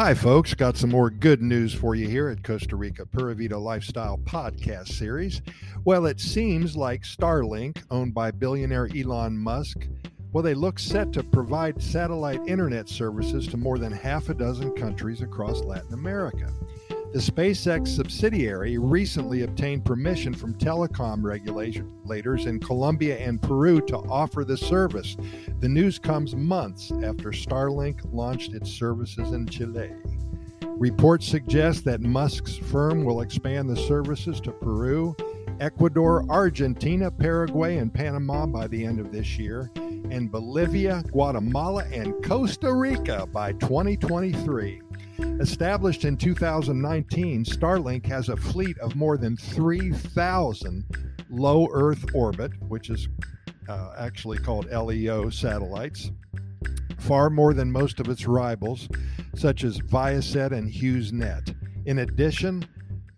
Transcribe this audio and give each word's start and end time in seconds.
Hi, 0.00 0.14
folks. 0.14 0.54
Got 0.54 0.78
some 0.78 0.88
more 0.88 1.10
good 1.10 1.42
news 1.42 1.74
for 1.74 1.94
you 1.94 2.08
here 2.08 2.30
at 2.30 2.42
Costa 2.42 2.74
Rica 2.74 3.04
Pura 3.04 3.34
Vida 3.34 3.58
Lifestyle 3.58 4.16
Podcast 4.16 4.88
Series. 4.88 5.42
Well, 5.84 6.06
it 6.06 6.18
seems 6.18 6.74
like 6.74 7.02
Starlink, 7.02 7.82
owned 7.90 8.14
by 8.14 8.30
billionaire 8.30 8.88
Elon 8.96 9.36
Musk, 9.36 9.86
well, 10.32 10.42
they 10.42 10.54
look 10.54 10.78
set 10.78 11.12
to 11.12 11.22
provide 11.22 11.82
satellite 11.82 12.40
internet 12.46 12.88
services 12.88 13.46
to 13.48 13.58
more 13.58 13.78
than 13.78 13.92
half 13.92 14.30
a 14.30 14.34
dozen 14.34 14.70
countries 14.72 15.20
across 15.20 15.60
Latin 15.64 15.92
America. 15.92 16.50
The 17.12 17.18
SpaceX 17.18 17.88
subsidiary 17.88 18.78
recently 18.78 19.42
obtained 19.42 19.84
permission 19.84 20.32
from 20.32 20.54
telecom 20.54 21.24
regulators 21.24 22.46
in 22.46 22.60
Colombia 22.60 23.18
and 23.18 23.42
Peru 23.42 23.80
to 23.86 23.96
offer 23.96 24.44
the 24.44 24.56
service. 24.56 25.16
The 25.58 25.68
news 25.68 25.98
comes 25.98 26.36
months 26.36 26.92
after 27.02 27.32
Starlink 27.32 28.00
launched 28.12 28.54
its 28.54 28.70
services 28.70 29.32
in 29.32 29.48
Chile. 29.48 29.90
Reports 30.62 31.26
suggest 31.26 31.84
that 31.86 32.00
Musk's 32.00 32.56
firm 32.56 33.04
will 33.04 33.22
expand 33.22 33.68
the 33.68 33.76
services 33.76 34.40
to 34.42 34.52
Peru, 34.52 35.16
Ecuador, 35.58 36.24
Argentina, 36.30 37.10
Paraguay, 37.10 37.78
and 37.78 37.92
Panama 37.92 38.46
by 38.46 38.68
the 38.68 38.84
end 38.84 39.00
of 39.00 39.10
this 39.10 39.36
year, 39.36 39.68
and 39.74 40.30
Bolivia, 40.30 41.02
Guatemala, 41.10 41.84
and 41.92 42.24
Costa 42.24 42.72
Rica 42.72 43.26
by 43.26 43.52
2023. 43.54 44.80
Established 45.40 46.04
in 46.04 46.16
2019, 46.16 47.44
Starlink 47.44 48.06
has 48.06 48.28
a 48.28 48.36
fleet 48.36 48.78
of 48.78 48.96
more 48.96 49.16
than 49.16 49.36
3,000 49.36 50.84
low 51.30 51.68
Earth 51.72 52.04
orbit, 52.14 52.52
which 52.68 52.90
is 52.90 53.08
uh, 53.68 53.92
actually 53.98 54.38
called 54.38 54.70
LEO 54.70 55.30
satellites, 55.30 56.10
far 56.98 57.30
more 57.30 57.54
than 57.54 57.70
most 57.70 58.00
of 58.00 58.08
its 58.08 58.26
rivals, 58.26 58.88
such 59.34 59.64
as 59.64 59.78
Viasat 59.78 60.52
and 60.52 60.72
HughesNet. 60.72 61.54
In 61.86 62.00
addition, 62.00 62.64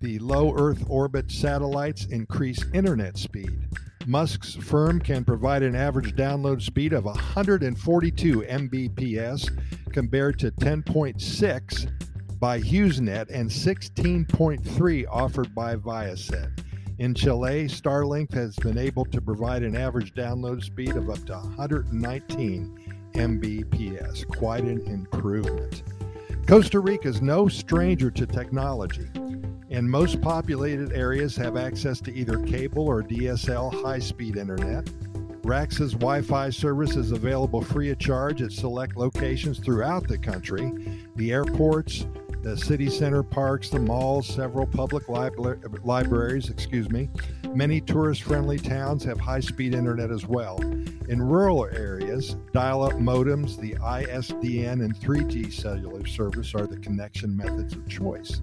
the 0.00 0.18
low 0.18 0.54
Earth 0.56 0.84
orbit 0.88 1.30
satellites 1.30 2.06
increase 2.06 2.64
internet 2.72 3.16
speed. 3.16 3.68
Musk's 4.06 4.54
firm 4.54 5.00
can 5.00 5.24
provide 5.24 5.62
an 5.62 5.76
average 5.76 6.14
download 6.16 6.60
speed 6.60 6.92
of 6.92 7.04
142 7.04 8.42
Mbps 8.42 9.48
compared 9.92 10.38
to 10.40 10.50
10.6 10.50 12.40
by 12.40 12.60
HughesNet 12.60 13.30
and 13.30 13.48
16.3 13.48 15.06
offered 15.10 15.54
by 15.54 15.76
Viasat. 15.76 16.50
In 16.98 17.14
Chile, 17.14 17.66
Starlink 17.66 18.32
has 18.32 18.56
been 18.56 18.78
able 18.78 19.04
to 19.06 19.20
provide 19.20 19.62
an 19.62 19.76
average 19.76 20.14
download 20.14 20.62
speed 20.62 20.96
of 20.96 21.10
up 21.10 21.24
to 21.26 21.32
119 21.32 23.10
Mbps. 23.12 24.26
Quite 24.28 24.64
an 24.64 24.80
improvement. 24.86 25.82
Costa 26.46 26.80
Rica 26.80 27.08
is 27.08 27.22
no 27.22 27.48
stranger 27.48 28.10
to 28.10 28.26
technology, 28.26 29.08
and 29.70 29.88
most 29.88 30.20
populated 30.20 30.92
areas 30.92 31.36
have 31.36 31.56
access 31.56 32.00
to 32.00 32.12
either 32.12 32.38
cable 32.44 32.86
or 32.86 33.02
DSL 33.02 33.82
high 33.82 33.98
speed 33.98 34.36
internet. 34.36 34.88
RACSA's 35.42 35.92
Wi 35.94 36.22
Fi 36.22 36.50
service 36.50 36.94
is 36.94 37.10
available 37.10 37.62
free 37.62 37.90
of 37.90 37.98
charge 37.98 38.42
at 38.42 38.52
select 38.52 38.96
locations 38.96 39.58
throughout 39.58 40.06
the 40.06 40.16
country. 40.16 40.72
The 41.16 41.32
airports, 41.32 42.06
the 42.42 42.56
city 42.56 42.88
center 42.88 43.24
parks, 43.24 43.68
the 43.68 43.80
malls, 43.80 44.28
several 44.28 44.66
public 44.66 45.08
libra- 45.08 45.58
libraries, 45.82 46.48
excuse 46.48 46.88
me. 46.90 47.08
Many 47.54 47.80
tourist 47.80 48.22
friendly 48.22 48.58
towns 48.58 49.02
have 49.02 49.18
high 49.18 49.40
speed 49.40 49.74
internet 49.74 50.12
as 50.12 50.26
well. 50.26 50.60
In 51.08 51.20
rural 51.20 51.66
areas, 51.66 52.36
dial 52.52 52.82
up 52.84 52.92
modems, 52.92 53.58
the 53.58 53.74
ISDN, 53.74 54.84
and 54.84 54.96
3G 54.96 55.52
cellular 55.52 56.06
service 56.06 56.54
are 56.54 56.66
the 56.66 56.76
connection 56.78 57.36
methods 57.36 57.74
of 57.74 57.88
choice. 57.88 58.40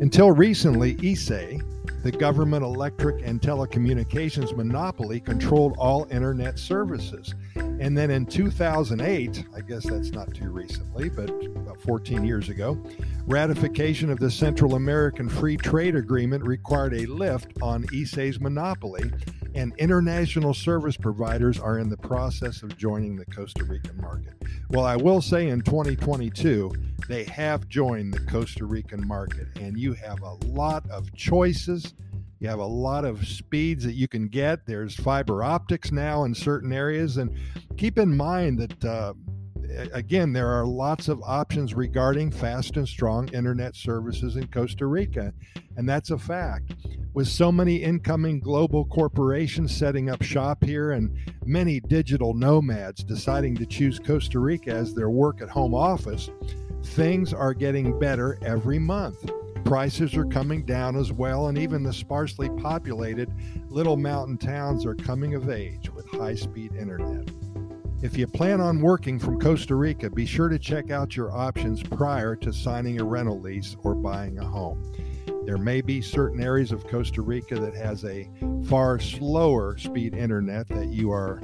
Until 0.00 0.32
recently, 0.32 0.96
ICE, 1.02 1.60
the 2.02 2.10
government 2.10 2.64
electric 2.64 3.26
and 3.26 3.40
telecommunications 3.40 4.56
monopoly, 4.56 5.20
controlled 5.20 5.74
all 5.78 6.06
internet 6.10 6.58
services. 6.58 7.34
And 7.54 7.96
then 7.96 8.10
in 8.10 8.24
2008, 8.24 9.44
I 9.54 9.60
guess 9.60 9.84
that's 9.84 10.10
not 10.10 10.32
too 10.34 10.50
recently, 10.50 11.10
but 11.10 11.28
about 11.28 11.80
14 11.82 12.24
years 12.24 12.48
ago, 12.48 12.82
ratification 13.26 14.10
of 14.10 14.18
the 14.18 14.30
Central 14.30 14.74
American 14.74 15.28
Free 15.28 15.56
Trade 15.58 15.96
Agreement 15.96 16.44
required 16.44 16.94
a 16.94 17.04
lift 17.06 17.52
on 17.60 17.84
ICE's 17.92 18.40
monopoly, 18.40 19.10
and 19.54 19.74
international 19.78 20.54
service 20.54 20.96
providers 20.96 21.58
are 21.58 21.78
in 21.78 21.88
the 21.88 21.96
process 21.96 22.62
of 22.62 22.76
joining 22.76 23.16
the 23.16 23.26
Costa 23.26 23.64
Rican 23.64 24.00
market. 24.00 24.34
Well, 24.70 24.84
I 24.84 24.96
will 24.96 25.20
say 25.20 25.48
in 25.48 25.62
2022, 25.62 26.72
they 27.08 27.24
have 27.24 27.68
joined 27.68 28.14
the 28.14 28.20
Costa 28.20 28.64
Rican 28.64 29.06
market, 29.06 29.48
and 29.60 29.78
you 29.78 29.92
have 29.94 30.22
a 30.22 30.34
lot 30.46 30.88
of 30.90 31.12
choices. 31.14 31.94
You 32.38 32.48
have 32.48 32.58
a 32.58 32.64
lot 32.64 33.04
of 33.04 33.26
speeds 33.26 33.84
that 33.84 33.94
you 33.94 34.08
can 34.08 34.28
get. 34.28 34.66
There's 34.66 34.94
fiber 34.94 35.44
optics 35.44 35.92
now 35.92 36.24
in 36.24 36.34
certain 36.34 36.72
areas. 36.72 37.16
And 37.18 37.36
keep 37.76 37.98
in 37.98 38.16
mind 38.16 38.58
that 38.60 38.84
uh, 38.84 39.14
again, 39.92 40.32
there 40.32 40.48
are 40.48 40.66
lots 40.66 41.08
of 41.08 41.22
options 41.22 41.74
regarding 41.74 42.30
fast 42.30 42.76
and 42.76 42.88
strong 42.88 43.28
internet 43.28 43.76
services 43.76 44.36
in 44.36 44.46
Costa 44.48 44.86
Rica, 44.86 45.32
and 45.76 45.88
that's 45.88 46.10
a 46.10 46.18
fact. 46.18 46.74
With 47.12 47.26
so 47.26 47.50
many 47.50 47.76
incoming 47.76 48.38
global 48.38 48.84
corporations 48.84 49.76
setting 49.76 50.08
up 50.10 50.22
shop 50.22 50.62
here 50.62 50.92
and 50.92 51.12
many 51.44 51.80
digital 51.80 52.34
nomads 52.34 53.02
deciding 53.02 53.56
to 53.56 53.66
choose 53.66 53.98
Costa 53.98 54.38
Rica 54.38 54.70
as 54.70 54.94
their 54.94 55.10
work 55.10 55.42
at 55.42 55.48
home 55.48 55.74
office, 55.74 56.30
things 56.84 57.34
are 57.34 57.52
getting 57.52 57.98
better 57.98 58.38
every 58.42 58.78
month. 58.78 59.28
Prices 59.64 60.16
are 60.16 60.24
coming 60.24 60.64
down 60.64 60.94
as 60.94 61.12
well, 61.12 61.48
and 61.48 61.58
even 61.58 61.82
the 61.82 61.92
sparsely 61.92 62.48
populated 62.48 63.28
little 63.68 63.96
mountain 63.96 64.38
towns 64.38 64.86
are 64.86 64.94
coming 64.94 65.34
of 65.34 65.50
age 65.50 65.90
with 65.90 66.08
high 66.10 66.36
speed 66.36 66.76
internet. 66.76 67.28
If 68.02 68.16
you 68.16 68.28
plan 68.28 68.60
on 68.60 68.80
working 68.80 69.18
from 69.18 69.40
Costa 69.40 69.74
Rica, 69.74 70.10
be 70.10 70.26
sure 70.26 70.48
to 70.48 70.60
check 70.60 70.92
out 70.92 71.16
your 71.16 71.36
options 71.36 71.82
prior 71.82 72.36
to 72.36 72.52
signing 72.52 73.00
a 73.00 73.04
rental 73.04 73.40
lease 73.40 73.76
or 73.82 73.96
buying 73.96 74.38
a 74.38 74.44
home. 74.44 74.92
There 75.50 75.58
may 75.58 75.80
be 75.80 76.00
certain 76.00 76.40
areas 76.40 76.70
of 76.70 76.86
Costa 76.86 77.22
Rica 77.22 77.58
that 77.58 77.74
has 77.74 78.04
a 78.04 78.30
far 78.66 79.00
slower 79.00 79.76
speed 79.78 80.14
internet 80.14 80.68
that 80.68 80.92
you 80.92 81.10
are 81.10 81.42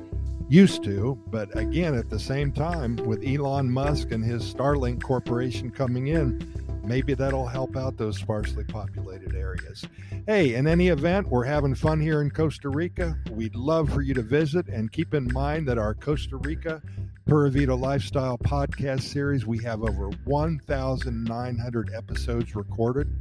used 0.49 0.85
to, 0.85 1.21
but 1.27 1.49
again, 1.59 1.93
at 1.97 2.09
the 2.09 2.21
same 2.21 2.53
time, 2.53 2.95
with 2.95 3.27
Elon 3.27 3.69
Musk 3.69 4.13
and 4.13 4.23
his 4.23 4.45
Starlink 4.55 5.03
Corporation 5.03 5.73
coming 5.73 6.07
in, 6.07 6.41
maybe 6.85 7.15
that'll 7.15 7.49
help 7.49 7.77
out 7.77 7.97
those 7.97 8.17
sparsely 8.17 8.63
populated 8.63 9.35
areas. 9.35 9.85
Hey, 10.29 10.55
in 10.55 10.69
any 10.69 10.87
event, 10.87 11.27
we're 11.27 11.43
having 11.43 11.75
fun 11.75 12.01
here 12.01 12.23
in 12.23 12.31
Costa 12.31 12.69
Rica. 12.69 13.19
We'd 13.33 13.57
love 13.57 13.93
for 13.93 14.03
you 14.03 14.15
to 14.15 14.23
visit 14.23 14.69
and 14.69 14.93
keep 14.93 15.15
in 15.15 15.33
mind 15.33 15.67
that 15.67 15.79
our 15.79 15.95
Costa 15.95 16.37
Rica 16.37 16.81
Pura 17.27 17.51
Vida 17.51 17.75
Lifestyle 17.75 18.39
podcast 18.39 19.03
series, 19.03 19.45
we 19.45 19.61
have 19.65 19.83
over 19.83 20.11
1,900 20.27 21.91
episodes 21.93 22.55
recorded. 22.55 23.13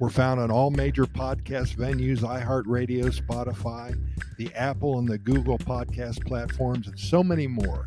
We're 0.00 0.08
found 0.08 0.40
on 0.40 0.50
all 0.50 0.70
major 0.70 1.04
podcast 1.04 1.76
venues 1.76 2.20
iHeartRadio, 2.20 3.14
Spotify, 3.14 3.94
the 4.38 4.50
Apple 4.54 4.98
and 4.98 5.06
the 5.06 5.18
Google 5.18 5.58
podcast 5.58 6.26
platforms, 6.26 6.88
and 6.88 6.98
so 6.98 7.22
many 7.22 7.46
more. 7.46 7.86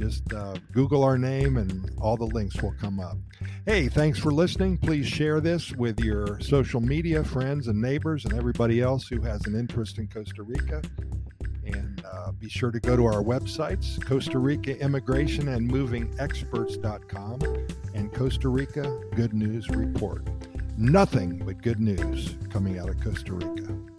Just 0.00 0.32
uh, 0.32 0.54
Google 0.72 1.04
our 1.04 1.18
name 1.18 1.58
and 1.58 1.90
all 2.00 2.16
the 2.16 2.24
links 2.24 2.60
will 2.62 2.72
come 2.80 2.98
up. 2.98 3.18
Hey, 3.66 3.90
thanks 3.90 4.18
for 4.18 4.32
listening. 4.32 4.78
Please 4.78 5.06
share 5.06 5.42
this 5.42 5.72
with 5.72 6.00
your 6.00 6.40
social 6.40 6.80
media 6.80 7.22
friends 7.22 7.68
and 7.68 7.78
neighbors 7.78 8.24
and 8.24 8.32
everybody 8.32 8.80
else 8.80 9.06
who 9.06 9.20
has 9.20 9.44
an 9.46 9.54
interest 9.54 9.98
in 9.98 10.08
Costa 10.08 10.42
Rica. 10.42 10.80
And 11.66 12.02
uh, 12.10 12.32
be 12.32 12.48
sure 12.48 12.70
to 12.70 12.80
go 12.80 12.96
to 12.96 13.04
our 13.04 13.22
websites, 13.22 14.02
Costa 14.02 14.38
Rica 14.38 14.80
Immigration 14.80 15.48
and 15.48 15.68
Moving 15.68 16.14
Experts.com 16.18 17.40
and 17.94 18.10
Costa 18.10 18.48
Rica 18.48 19.00
Good 19.14 19.34
News 19.34 19.68
Report. 19.68 20.26
Nothing 20.78 21.42
but 21.44 21.60
good 21.60 21.80
news 21.80 22.34
coming 22.50 22.78
out 22.78 22.88
of 22.88 22.98
Costa 23.02 23.34
Rica. 23.34 23.91